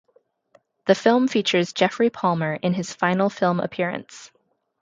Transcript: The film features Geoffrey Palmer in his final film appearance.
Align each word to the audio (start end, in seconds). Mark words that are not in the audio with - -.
The 0.87 0.95
film 0.95 1.27
features 1.27 1.73
Geoffrey 1.73 2.09
Palmer 2.09 2.55
in 2.55 2.73
his 2.73 2.91
final 2.91 3.29
film 3.29 3.59
appearance. 3.59 4.31